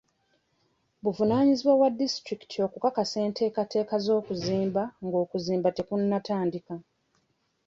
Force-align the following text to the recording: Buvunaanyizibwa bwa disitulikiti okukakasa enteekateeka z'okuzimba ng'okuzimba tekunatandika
Buvunaanyizibwa 1.03 1.73
bwa 1.79 1.89
disitulikiti 1.99 2.57
okukakasa 2.67 3.17
enteekateeka 3.27 3.95
z'okuzimba 4.05 4.83
ng'okuzimba 5.05 5.67
tekunatandika 5.77 6.73